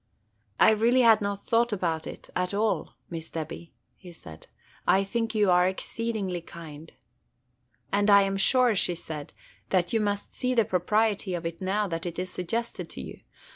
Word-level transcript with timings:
"I 0.59 0.71
really 0.71 1.01
had 1.01 1.21
not 1.21 1.45
thought 1.45 1.71
about 1.71 2.07
it 2.07 2.31
at 2.35 2.55
all, 2.55 2.95
Miss 3.11 3.29
Debby," 3.29 3.71
he 3.95 4.11
said. 4.11 4.47
"I 4.87 5.03
think 5.03 5.35
you 5.35 5.51
are 5.51 5.67
exceedingly 5.67 6.41
kind." 6.41 6.91
"And 7.91 8.09
I 8.09 8.23
'm 8.23 8.37
sure," 8.37 8.75
said 8.75 9.31
she, 9.37 9.41
"that 9.69 9.93
you 9.93 9.99
must 9.99 10.33
see 10.33 10.55
the 10.55 10.65
propriety 10.65 11.35
of 11.35 11.45
it 11.45 11.61
now 11.61 11.85
that 11.87 12.07
it 12.07 12.17
is 12.17 12.33
suggested 12.33 12.89
to 12.89 13.01
you. 13.01 13.19